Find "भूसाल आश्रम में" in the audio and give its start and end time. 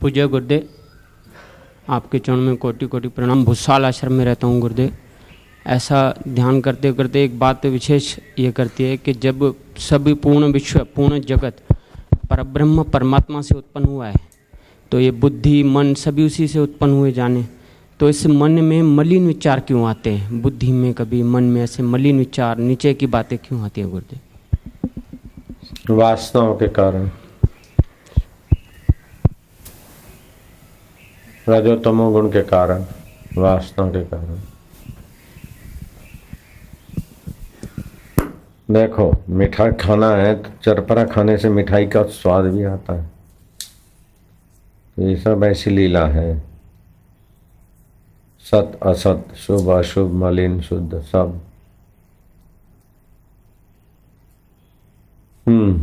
3.44-4.24